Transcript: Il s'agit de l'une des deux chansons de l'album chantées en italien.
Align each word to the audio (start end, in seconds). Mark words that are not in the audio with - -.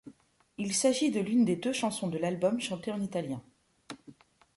Il 0.57 0.73
s'agit 0.73 1.11
de 1.11 1.19
l'une 1.19 1.45
des 1.45 1.55
deux 1.55 1.73
chansons 1.73 2.07
de 2.07 2.17
l'album 2.17 2.59
chantées 2.59 2.91
en 2.91 2.99
italien. 3.01 3.39